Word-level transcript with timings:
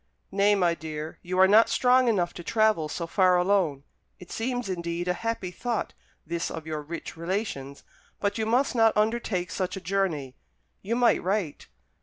"Nay, 0.31 0.55
my 0.55 0.73
dear, 0.73 1.19
you 1.21 1.37
are 1.37 1.47
not 1.47 1.69
strong 1.69 2.07
enough 2.07 2.33
to 2.33 2.43
travel 2.43 2.89
so 2.89 3.05
far 3.05 3.37
alone. 3.37 3.83
It 4.17 4.31
seems, 4.31 4.67
indeed, 4.67 5.07
a 5.07 5.13
happy 5.13 5.51
thought 5.51 5.93
this 6.25 6.49
of 6.49 6.65
your 6.65 6.81
rich 6.81 7.15
relations; 7.15 7.83
but 8.19 8.39
you 8.39 8.47
must 8.47 8.73
not 8.73 8.97
undertake 8.97 9.51
such 9.51 9.77
a 9.77 9.79
journey. 9.79 10.35
You 10.81 10.95
might 10.95 11.21
write." 11.21 11.67